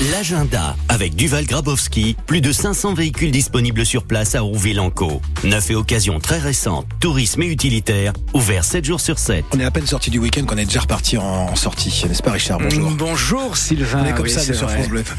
L'agenda 0.00 0.76
avec 0.88 1.16
Duval 1.16 1.44
Grabowski, 1.44 2.14
plus 2.26 2.40
de 2.40 2.52
500 2.52 2.94
véhicules 2.94 3.32
disponibles 3.32 3.84
sur 3.84 4.04
place 4.04 4.36
à 4.36 4.42
Rouville-en-Caux. 4.42 5.20
Neuf 5.42 5.72
et 5.72 5.74
occasions 5.74 6.20
très 6.20 6.38
récentes, 6.38 6.86
tourisme 7.00 7.42
et 7.42 7.48
utilitaire, 7.48 8.12
ouvert 8.32 8.64
7 8.64 8.84
jours 8.84 9.00
sur 9.00 9.18
7. 9.18 9.44
On 9.52 9.58
est 9.58 9.64
à 9.64 9.72
peine 9.72 9.88
sorti 9.88 10.10
du 10.10 10.20
week-end 10.20 10.44
qu'on 10.44 10.56
est 10.56 10.66
déjà 10.66 10.82
reparti 10.82 11.18
en 11.18 11.56
sortie, 11.56 12.04
n'est-ce 12.06 12.22
pas 12.22 12.30
Richard? 12.30 12.60
Bonjour. 12.60 12.92
Mm, 12.92 12.96
bonjour 12.96 13.56
Sylvain. 13.56 14.04
On 14.04 14.06
est 14.06 14.12
comme 14.12 14.26
Oui, 14.26 14.30
ça 14.30 14.38
c'est 14.38 14.54
sur 14.54 14.68
vrai. 14.68 14.76
France 14.76 14.88
Bleu. 14.88 15.02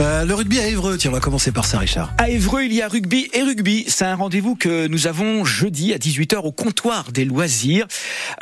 Euh, 0.00 0.24
le 0.24 0.34
rugby 0.34 0.60
à 0.60 0.66
Évreux, 0.68 0.96
tiens, 0.96 1.10
on 1.10 1.14
va 1.14 1.20
commencer 1.20 1.50
par 1.50 1.64
ça 1.64 1.78
Richard. 1.78 2.12
À 2.18 2.28
Évreux, 2.30 2.62
il 2.62 2.72
y 2.72 2.82
a 2.82 2.88
rugby 2.88 3.28
et 3.32 3.42
rugby. 3.42 3.84
C'est 3.88 4.04
un 4.04 4.14
rendez-vous 4.14 4.54
que 4.54 4.86
nous 4.86 5.06
avons 5.08 5.44
jeudi 5.44 5.92
à 5.92 5.98
18h 5.98 6.36
au 6.36 6.52
comptoir 6.52 7.10
des 7.10 7.24
loisirs. 7.24 7.86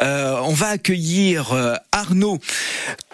Euh, 0.03 0.37
on 0.45 0.53
va 0.53 0.69
accueillir 0.69 1.53
euh, 1.53 1.77
Arnaud. 1.93 2.39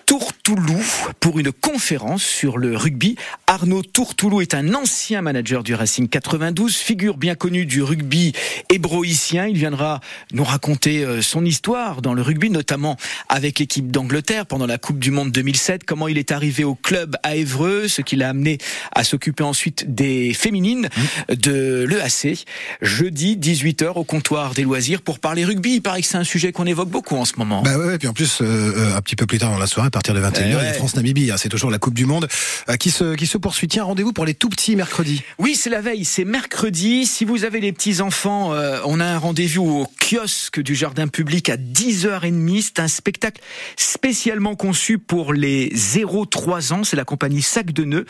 Tourtoulou 0.09 0.83
pour 1.21 1.39
une 1.39 1.53
conférence 1.53 2.23
sur 2.23 2.57
le 2.57 2.75
rugby. 2.75 3.17
Arnaud 3.47 3.83
Tourtoulou 3.83 4.41
est 4.41 4.55
un 4.55 4.73
ancien 4.73 5.21
manager 5.21 5.63
du 5.63 5.75
Racing 5.75 6.09
92, 6.09 6.75
figure 6.75 7.19
bien 7.19 7.35
connue 7.35 7.67
du 7.67 7.83
rugby 7.83 8.33
hébroïcien. 8.71 9.49
Il 9.49 9.59
viendra 9.59 10.01
nous 10.33 10.45
raconter 10.45 11.05
euh, 11.05 11.21
son 11.21 11.45
histoire 11.45 12.01
dans 12.01 12.15
le 12.15 12.23
rugby, 12.23 12.49
notamment 12.49 12.97
avec 13.29 13.59
l'équipe 13.59 13.91
d'Angleterre 13.91 14.47
pendant 14.47 14.65
la 14.65 14.79
Coupe 14.79 14.99
du 14.99 15.11
Monde 15.11 15.31
2007, 15.31 15.85
comment 15.85 16.09
il 16.09 16.17
est 16.17 16.33
arrivé 16.33 16.65
au 16.65 16.75
club 16.75 17.17
à 17.23 17.37
Évreux, 17.37 17.87
ce 17.87 18.01
qui 18.01 18.17
l'a 18.17 18.31
amené 18.31 18.57
à 18.95 19.05
s'occuper 19.05 19.45
ensuite 19.45 19.95
des 19.95 20.33
féminines 20.33 20.89
de 21.29 21.85
l'EAC. 21.87 22.47
Jeudi 22.81 23.37
18h 23.37 23.93
au 23.97 24.05
comptoir 24.05 24.55
des 24.55 24.63
loisirs 24.63 25.03
pour 25.03 25.19
parler 25.19 25.45
rugby. 25.45 25.75
Il 25.75 25.83
paraît 25.83 26.01
que 26.01 26.07
c'est 26.07 26.17
un 26.17 26.25
sujet 26.25 26.51
qu'on 26.51 26.65
évoque 26.65 26.89
beaucoup 26.89 27.17
en 27.17 27.27
ce 27.27 27.35
moment. 27.37 27.61
Bah 27.61 27.77
ouais, 27.77 27.85
ouais, 27.85 27.99
puis 27.99 28.09
en 28.09 28.15
plus, 28.15 28.41
euh, 28.41 28.47
euh, 28.47 28.97
un 28.97 29.03
petit 29.03 29.15
peu 29.15 29.27
plus 29.27 29.37
tard 29.37 29.51
dans 29.51 29.59
la 29.59 29.67
soirée, 29.67 29.91
partir 29.99 30.15
de 30.15 30.21
21h, 30.21 30.33
Eh 30.39 30.45
il 30.45 30.51
y 30.51 30.55
a 30.55 30.59
ouais. 30.59 30.73
France-Namibie, 30.75 31.33
hein, 31.33 31.37
c'est 31.37 31.49
toujours 31.49 31.73
la 31.73 31.81
Coupe 31.81 31.95
du 31.95 32.07
Monde 32.07 32.29
euh, 32.69 32.77
qui, 32.77 32.93
se, 32.93 33.17
qui 33.17 33.27
se 33.27 33.37
poursuit. 33.37 33.67
Tiens, 33.67 33.83
rendez-vous 33.83 34.13
pour 34.13 34.25
les 34.25 34.35
tout 34.35 34.49
petits 34.49 34.77
mercredi. 34.77 35.23
Oui, 35.39 35.57
c'est 35.57 35.71
la 35.71 35.81
veille, 35.81 36.05
c'est 36.05 36.25
mercredi. 36.25 37.05
Si 37.05 37.25
vous 37.25 37.45
avez 37.45 37.59
les 37.59 37.73
petits 37.73 38.01
enfants, 38.01 38.55
euh, 38.55 38.79
on 38.85 39.01
a 39.01 39.05
un 39.05 39.19
rendez-vous 39.19 39.65
au 39.65 39.87
kiosque 39.99 40.61
du 40.61 40.77
jardin 40.77 41.09
public 41.09 41.51
à 41.51 41.57
10h30. 41.57 42.63
C'est 42.63 42.79
un 42.79 42.87
spectacle 42.87 43.43
spécialement 43.77 44.55
conçu 44.55 44.99
pour 44.99 45.33
les 45.33 45.71
0-3 45.71 46.73
ans. 46.73 46.85
C'est 46.85 46.97
la 46.97 47.05
compagnie 47.05 47.43
Sac 47.43 47.73
de 47.73 47.83
Nœuds 47.83 48.07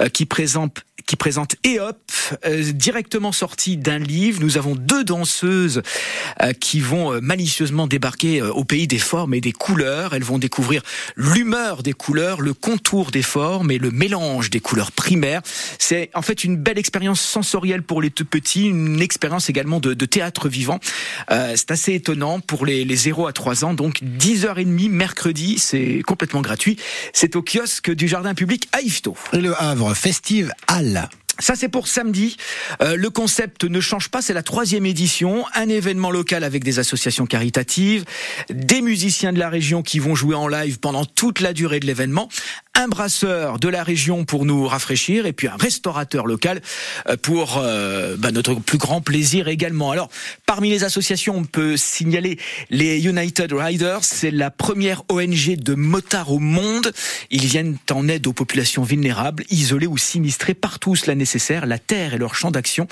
euh, 0.00 0.08
qui 0.08 0.24
présente 0.24 0.84
qui 1.06 1.14
présente 1.14 1.54
EOP, 1.64 1.96
euh, 2.44 2.72
directement 2.72 3.30
sorti 3.30 3.76
d'un 3.76 3.98
livre. 3.98 4.40
Nous 4.42 4.58
avons 4.58 4.74
deux 4.74 5.04
danseuses 5.04 5.82
euh, 6.42 6.52
qui 6.52 6.80
vont 6.80 7.12
euh, 7.12 7.20
malicieusement 7.20 7.86
débarquer 7.86 8.42
euh, 8.42 8.50
au 8.52 8.64
pays 8.64 8.88
des 8.88 8.98
formes 8.98 9.32
et 9.32 9.40
des 9.40 9.52
couleurs. 9.52 10.14
Elles 10.14 10.24
vont 10.24 10.38
découvrir 10.38 10.82
l'humeur 11.14 11.84
des 11.84 11.92
couleurs, 11.92 12.40
le 12.40 12.54
contour 12.54 13.12
des 13.12 13.22
formes 13.22 13.70
et 13.70 13.78
le 13.78 13.92
mélange 13.92 14.50
des 14.50 14.58
couleurs 14.58 14.90
primaires. 14.90 15.42
C'est 15.78 16.10
en 16.14 16.22
fait 16.22 16.42
une 16.42 16.56
belle 16.56 16.78
expérience 16.78 17.20
sensorielle 17.20 17.84
pour 17.84 18.02
les 18.02 18.10
tout 18.10 18.24
petits, 18.24 18.66
une 18.66 19.00
expérience 19.00 19.48
également 19.48 19.78
de, 19.78 19.94
de 19.94 20.06
théâtre 20.06 20.48
vivant. 20.48 20.80
Euh, 21.30 21.52
c'est 21.54 21.70
assez 21.70 21.94
étonnant 21.94 22.40
pour 22.40 22.66
les, 22.66 22.84
les 22.84 22.96
0 22.96 23.28
à 23.28 23.32
3 23.32 23.64
ans. 23.64 23.74
Donc 23.74 24.02
10h30 24.02 24.90
mercredi, 24.90 25.58
c'est 25.58 26.02
complètement 26.04 26.40
gratuit. 26.40 26.76
C'est 27.12 27.36
au 27.36 27.42
kiosque 27.42 27.92
du 27.92 28.08
jardin 28.08 28.34
public 28.34 28.68
à. 28.72 28.80
Et 29.32 29.40
le 29.40 29.60
Havre, 29.60 29.94
Festive 29.94 30.52
Halle. 30.68 30.95
Ça, 31.38 31.54
c'est 31.54 31.68
pour 31.68 31.88
samedi. 31.88 32.36
Euh, 32.80 32.96
le 32.96 33.10
concept 33.10 33.64
ne 33.64 33.80
change 33.80 34.08
pas. 34.08 34.22
C'est 34.22 34.32
la 34.32 34.42
troisième 34.42 34.86
édition. 34.86 35.44
Un 35.54 35.68
événement 35.68 36.10
local 36.10 36.44
avec 36.44 36.64
des 36.64 36.78
associations 36.78 37.26
caritatives, 37.26 38.04
des 38.50 38.80
musiciens 38.80 39.32
de 39.32 39.38
la 39.38 39.48
région 39.48 39.82
qui 39.82 39.98
vont 39.98 40.14
jouer 40.14 40.34
en 40.34 40.48
live 40.48 40.78
pendant 40.78 41.04
toute 41.04 41.40
la 41.40 41.52
durée 41.52 41.80
de 41.80 41.86
l'événement, 41.86 42.28
un 42.76 42.88
brasseur 42.88 43.58
de 43.58 43.68
la 43.68 43.82
région 43.82 44.26
pour 44.26 44.44
nous 44.44 44.66
rafraîchir 44.66 45.24
et 45.24 45.32
puis 45.32 45.48
un 45.48 45.56
restaurateur 45.56 46.26
local 46.26 46.60
euh, 47.08 47.16
pour 47.16 47.56
euh, 47.56 48.16
bah, 48.18 48.30
notre 48.32 48.54
plus 48.54 48.76
grand 48.76 49.00
plaisir 49.00 49.48
également. 49.48 49.90
Alors, 49.90 50.10
parmi 50.44 50.68
les 50.68 50.84
associations, 50.84 51.36
on 51.36 51.44
peut 51.44 51.78
signaler 51.78 52.38
les 52.68 53.06
United 53.06 53.50
Riders. 53.52 54.04
C'est 54.04 54.30
la 54.30 54.50
première 54.50 55.02
ONG 55.08 55.56
de 55.56 55.74
motards 55.74 56.30
au 56.30 56.38
monde. 56.38 56.92
Ils 57.30 57.46
viennent 57.46 57.78
en 57.90 58.08
aide 58.08 58.26
aux 58.26 58.34
populations 58.34 58.82
vulnérables, 58.82 59.44
isolées 59.48 59.86
ou 59.86 59.96
sinistrées 59.96 60.54
partout 60.54 60.96
cela 60.96 61.14
nécessaire, 61.14 61.64
la 61.64 61.78
terre 61.78 62.12
et 62.12 62.18
leur 62.18 62.34
champ 62.34 62.50
d'action. 62.50 62.86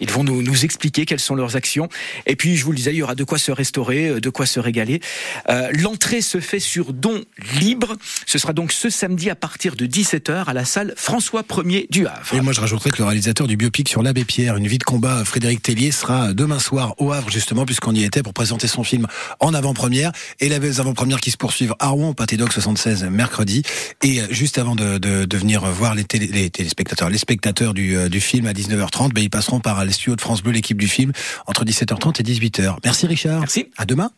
Ils 0.00 0.10
vont 0.10 0.22
nous, 0.22 0.42
nous 0.42 0.64
expliquer 0.66 1.06
quelles 1.06 1.18
sont 1.18 1.34
leurs 1.34 1.56
actions. 1.56 1.88
Et 2.26 2.36
puis, 2.36 2.56
je 2.56 2.64
vous 2.64 2.72
le 2.72 2.76
disais, 2.76 2.92
il 2.92 2.98
y 2.98 3.02
aura 3.02 3.14
de 3.14 3.24
quoi 3.24 3.38
se 3.38 3.52
restaurer, 3.52 4.08
euh, 4.08 4.20
de 4.20 4.28
quoi 4.28 4.44
se 4.44 4.60
régaler. 4.60 5.00
Euh, 5.48 5.70
L'entrée 5.72 6.20
se 6.20 6.40
fait 6.40 6.60
sur 6.60 6.92
don 6.92 7.24
libre. 7.58 7.96
Ce 8.26 8.36
sera 8.36 8.52
donc 8.52 8.72
ce 8.72 8.90
samedi 8.90 9.29
à 9.30 9.34
partir 9.34 9.76
de 9.76 9.86
17h 9.86 10.44
à 10.46 10.52
la 10.52 10.64
salle 10.64 10.92
François 10.96 11.42
1er 11.42 11.86
du 11.90 12.06
Havre. 12.06 12.34
Et 12.34 12.40
moi, 12.40 12.52
je 12.52 12.60
rajouterais 12.60 12.90
que 12.90 12.98
le 12.98 13.04
réalisateur 13.04 13.46
du 13.46 13.56
biopic 13.56 13.88
sur 13.88 14.02
l'abbé 14.02 14.24
Pierre, 14.24 14.56
une 14.56 14.66
vie 14.66 14.78
de 14.78 14.84
combat, 14.84 15.24
Frédéric 15.24 15.62
Tellier, 15.62 15.90
sera 15.92 16.32
demain 16.32 16.58
soir 16.58 16.94
au 16.98 17.12
Havre, 17.12 17.30
justement, 17.30 17.64
puisqu'on 17.64 17.94
y 17.94 18.02
était 18.04 18.22
pour 18.22 18.34
présenter 18.34 18.66
son 18.68 18.84
film 18.84 19.06
en 19.40 19.54
avant-première. 19.54 20.12
Et 20.40 20.48
les 20.48 20.80
avant-premières 20.80 21.20
qui 21.20 21.30
se 21.30 21.36
poursuivent 21.36 21.74
à 21.78 21.88
Rouen, 21.88 22.12
Pâté 22.12 22.36
Doc 22.36 22.52
76, 22.52 23.04
mercredi. 23.04 23.62
Et 24.02 24.20
euh, 24.20 24.26
juste 24.30 24.58
avant 24.58 24.74
de, 24.74 24.98
de, 24.98 25.24
de 25.24 25.36
venir 25.36 25.62
voir 25.70 25.94
les, 25.94 26.04
télé- 26.04 26.26
les 26.28 26.50
téléspectateurs, 26.50 27.08
les 27.10 27.18
spectateurs 27.18 27.72
du, 27.74 27.96
euh, 27.96 28.08
du 28.08 28.20
film 28.20 28.46
à 28.46 28.52
19h30, 28.52 29.12
ben, 29.12 29.22
ils 29.22 29.30
passeront 29.30 29.60
par 29.60 29.84
les 29.84 29.92
studios 29.92 30.16
de 30.16 30.20
France 30.20 30.42
Bleu, 30.42 30.52
l'équipe 30.52 30.78
du 30.78 30.88
film, 30.88 31.12
entre 31.46 31.64
17h30 31.64 32.20
et 32.20 32.24
18h. 32.24 32.76
Merci 32.84 33.06
Richard. 33.06 33.40
Merci. 33.40 33.66
À 33.76 33.84
demain. 33.86 34.10